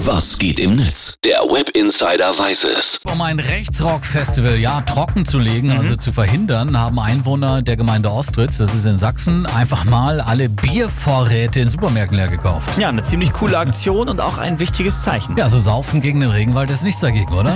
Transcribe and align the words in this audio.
Was 0.00 0.38
geht 0.38 0.60
im 0.60 0.76
Netz? 0.76 1.14
Der 1.24 1.38
Web 1.40 1.70
Insider 1.70 2.38
weiß 2.38 2.64
es. 2.64 3.00
Um 3.10 3.20
ein 3.22 3.40
Rechtsrock-Festival 3.40 4.56
ja 4.56 4.80
trocken 4.82 5.24
zu 5.24 5.38
legen, 5.38 5.68
Mhm. 5.72 5.78
also 5.78 5.96
zu 5.96 6.12
verhindern, 6.12 6.78
haben 6.78 6.98
Einwohner 7.00 7.62
der 7.62 7.76
Gemeinde 7.76 8.10
Ostritz, 8.12 8.58
das 8.58 8.74
ist 8.74 8.84
in 8.84 8.98
Sachsen, 8.98 9.46
einfach 9.46 9.84
mal 9.84 10.20
alle 10.20 10.48
Biervorräte 10.48 11.60
in 11.60 11.70
Supermärkten 11.70 12.16
leer 12.18 12.28
gekauft. 12.28 12.68
Ja, 12.78 12.88
eine 12.90 13.02
ziemlich 13.02 13.32
coole 13.32 13.58
Aktion 13.58 14.08
und 14.08 14.20
auch 14.20 14.38
ein 14.38 14.58
wichtiges 14.58 15.02
Zeichen. 15.02 15.36
Ja, 15.36 15.44
also 15.44 15.58
saufen 15.58 16.00
gegen 16.02 16.20
den 16.20 16.30
Regenwald 16.30 16.70
ist 16.70 16.82
nichts 16.82 17.00
dagegen, 17.00 17.32
oder? 17.32 17.54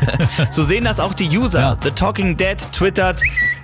So 0.52 0.62
sehen 0.62 0.84
das 0.84 1.00
auch 1.00 1.12
die 1.14 1.28
User. 1.36 1.60
Ja. 1.60 1.76
The 1.82 1.90
Talking 1.90 2.36
Dead 2.36 2.56
twittert, 2.72 3.20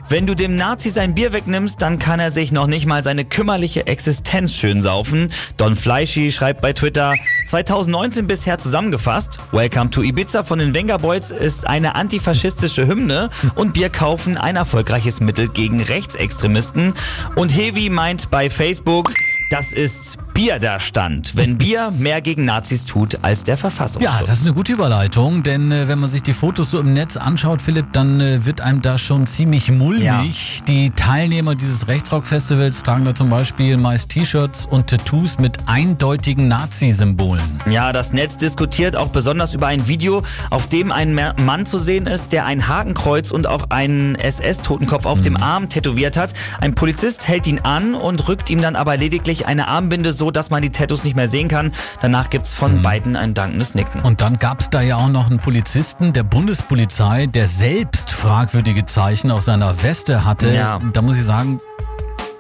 wenn 0.09 0.27
du 0.27 0.34
dem 0.34 0.54
Nazi 0.54 0.91
sein 0.91 1.14
Bier 1.14 1.32
wegnimmst, 1.32 1.82
dann 1.82 1.98
kann 1.98 2.20
er 2.20 2.30
sich 2.30 2.52
noch 2.52 2.66
nicht 2.66 2.86
mal 2.86 3.02
seine 3.02 3.25
kümmerliche 3.25 3.86
Existenz 3.86 4.54
schön 4.54 4.80
saufen. 4.80 5.30
Don 5.57 5.75
Fleischi 5.75 6.30
schreibt 6.30 6.61
bei 6.61 6.72
Twitter, 6.72 7.14
2019 7.46 8.27
bisher 8.27 8.58
zusammengefasst, 8.58 9.40
Welcome 9.50 9.90
to 9.90 10.03
Ibiza 10.03 10.45
von 10.45 10.61
den 10.61 10.75
Venga 10.75 10.98
Boys 10.98 11.32
ist 11.32 11.67
eine 11.67 11.96
antifaschistische 11.96 12.86
Hymne 12.86 13.31
und 13.57 13.72
Bier 13.72 13.90
kaufen 13.90 14.36
ein 14.36 14.54
erfolgreiches 14.54 15.21
Mittel 15.21 15.48
gegen 15.48 15.82
Rechtsextremisten. 15.82 16.95
Und 17.34 17.57
Hevi 17.57 17.90
meint 17.90 18.31
bei 18.31 18.48
Facebook, 18.48 19.12
das 19.50 19.73
ist 19.73 20.18
Bierderstand, 20.36 21.35
wenn 21.35 21.57
Bier 21.57 21.90
mehr 21.96 22.21
gegen 22.21 22.45
Nazis 22.45 22.85
tut 22.85 23.21
als 23.22 23.43
der 23.45 23.57
Verfassungsschutz. 23.57 24.21
Ja, 24.21 24.26
das 24.26 24.40
ist 24.40 24.45
eine 24.45 24.53
gute 24.53 24.75
Überleitung, 24.75 25.43
denn 25.43 25.72
äh, 25.72 25.89
wenn 25.89 25.99
man 25.99 26.11
sich 26.11 26.22
die 26.22 26.35
Fotos 26.35 26.72
so 26.72 26.79
im 26.79 26.93
Netz 26.93 27.17
anschaut, 27.17 27.62
Philipp, 27.62 27.86
dann 27.93 28.21
äh, 28.21 28.45
wird 28.45 28.61
einem 28.61 28.82
da 28.82 28.99
schon 28.99 29.26
ziemlich 29.26 29.71
mulmig. 29.71 30.61
Die 30.68 30.90
Teilnehmer 30.90 31.54
dieses 31.54 31.89
Rechtsrock-Festivals 31.89 32.83
tragen 32.83 33.06
da 33.06 33.14
zum 33.14 33.31
Beispiel 33.31 33.78
meist 33.78 34.11
T-Shirts 34.11 34.67
und 34.67 34.89
Tattoos 34.89 35.39
mit 35.39 35.56
eindeutigen 35.64 36.48
Nazi-Symbolen. 36.48 37.42
Ja, 37.70 37.95
das 37.95 38.12
Netz 38.12 38.37
diskutiert 38.37 38.95
auch 38.95 39.09
besonders 39.09 39.55
über 39.55 39.69
ein 39.69 39.89
Video, 39.89 40.23
auf 40.50 40.69
dem 40.69 40.92
ein 40.92 41.14
Mann 41.14 41.64
zu 41.64 41.78
sehen 41.78 42.07
ist, 42.07 42.33
der 42.33 42.45
ein 42.45 42.69
Hakenkreuz 42.69 43.31
und 43.31 43.47
auch 43.47 43.70
einen 43.70 44.17
SS-Totenkopf 44.17 45.07
auf 45.07 45.23
dem 45.23 45.39
Arm 45.39 45.70
tätowiert 45.70 46.19
hat. 46.19 46.34
Ein 46.61 46.75
Polizist 46.75 47.27
hält 47.27 47.47
ihn 47.47 47.61
an 47.61 47.95
und 47.95 48.29
rückt 48.29 48.51
ihm 48.51 48.61
dann 48.61 48.77
aber 48.77 48.98
lediglich 48.98 49.47
eine 49.47 49.69
Armbinde 49.69 50.12
so, 50.12 50.26
dass 50.31 50.51
man 50.51 50.63
die 50.63 50.71
Tattoos 50.71 51.05
nicht 51.05 51.17
mehr 51.17 51.29
sehen 51.29 51.49
kann. 51.49 51.73
Danach 52.01 52.31
gibt's 52.31 52.55
von 52.55 52.83
beiden 52.83 53.17
ein 53.17 53.35
dankendes 53.35 53.75
Nicken. 53.75 54.01
Und 54.03 54.21
dann 54.21 54.39
gab 54.39 54.61
es 54.61 54.71
da 54.71 54.81
ja 54.81 54.97
auch 54.97 55.09
noch 55.09 55.31
einen 55.31 55.39
Polizisten 55.39 56.13
der 56.13 56.23
Bundespolizei, 56.23 57.27
der 57.27 57.47
selbst 57.47 58.11
fragwürdige 58.11 58.85
Zeichen 58.85 59.31
auf 59.31 59.43
seiner 59.43 59.83
Weste 59.83 60.25
hatte. 60.25 60.55
Ja. 60.55 60.81
Da 60.93 61.03
muss 61.03 61.17
ich 61.17 61.25
sagen, 61.25 61.61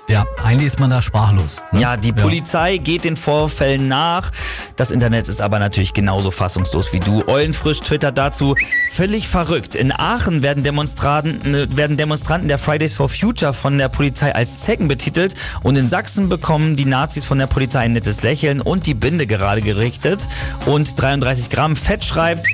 ja, 0.08 0.24
eigentlich 0.42 0.68
ist 0.68 0.78
man 0.78 0.90
da 0.90 1.02
sprachlos. 1.02 1.60
ne? 1.72 1.80
Ja, 1.80 1.96
die 1.96 2.12
Polizei 2.12 2.76
geht 2.76 3.04
den 3.04 3.16
Vorfällen 3.16 3.88
nach. 3.88 4.30
Das 4.76 4.90
Internet 4.90 5.28
ist 5.28 5.40
aber 5.40 5.58
natürlich 5.58 5.94
genauso 5.94 6.30
fassungslos 6.30 6.92
wie 6.92 7.00
du. 7.00 7.26
Eulenfrisch 7.26 7.80
twittert 7.80 8.16
dazu, 8.16 8.54
völlig 8.92 9.26
verrückt. 9.28 9.74
In 9.74 9.90
Aachen 9.90 10.42
werden 10.42 10.62
Demonstranten, 10.62 11.54
äh, 11.54 11.76
werden 11.76 11.96
Demonstranten 11.96 12.46
der 12.46 12.58
Fridays 12.58 12.94
for 12.94 13.08
Future 13.08 13.52
von 13.52 13.78
der 13.78 13.88
Polizei 13.88 14.34
als 14.34 14.58
Zecken 14.58 14.86
betitelt 14.86 15.34
und 15.62 15.76
in 15.76 15.86
Sachsen 15.86 16.28
bekommen 16.28 16.76
die 16.76 16.84
Nazis 16.84 17.24
von 17.24 17.38
der 17.38 17.46
Polizei 17.46 17.80
ein 17.80 17.92
nettes 17.92 18.22
Lächeln 18.22 18.60
und 18.60 18.86
die 18.86 18.94
Binde 18.94 19.26
gerade 19.26 19.60
gerichtet. 19.60 20.26
Und 20.66 21.00
33 21.00 21.50
Gramm 21.50 21.74
Fett 21.74 22.04
schreibt, 22.04 22.46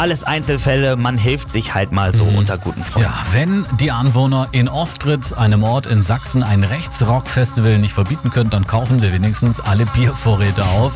alles 0.00 0.24
Einzelfälle, 0.24 0.96
man 0.96 1.18
hilft 1.18 1.50
sich 1.50 1.74
halt 1.74 1.92
mal 1.92 2.14
so 2.14 2.24
unter 2.24 2.56
guten 2.56 2.82
Freunden. 2.82 3.10
Ja, 3.10 3.22
wenn 3.32 3.66
die 3.78 3.90
Anwohner 3.90 4.48
in 4.52 4.66
Ostritz, 4.66 5.34
einem 5.34 5.62
Ort 5.62 5.84
in 5.84 6.00
Sachsen, 6.00 6.42
ein 6.42 6.64
Rechtsrock-Festival 6.64 7.76
nicht 7.76 7.92
verbieten 7.92 8.30
können, 8.30 8.48
dann 8.48 8.66
kaufen 8.66 8.98
sie 8.98 9.12
wenigstens 9.12 9.60
alle 9.60 9.84
Biervorräte 9.84 10.64
auf. 10.64 10.92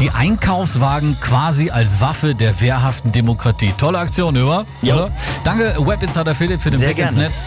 Die 0.00 0.10
Einkaufswagen 0.10 1.16
quasi 1.20 1.70
als 1.70 2.00
Waffe 2.00 2.34
der 2.34 2.60
wehrhaften 2.60 3.12
Demokratie. 3.12 3.72
Tolle 3.78 4.00
Aktion, 4.00 4.34
über? 4.34 4.64
Jo. 4.82 4.94
Oder? 4.94 5.10
Danke, 5.44 5.76
Webinsider 5.78 6.34
Philipp, 6.34 6.60
für 6.60 6.72
den 6.72 6.80
Sehr 6.80 6.88
Blick 6.88 6.98
ins 6.98 7.12
gerne. 7.12 7.28
Netz. 7.28 7.40